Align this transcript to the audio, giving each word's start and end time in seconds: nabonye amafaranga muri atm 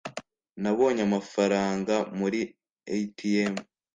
nabonye 0.61 1.01
amafaranga 1.07 1.95
muri 2.19 2.39
atm 2.95 3.53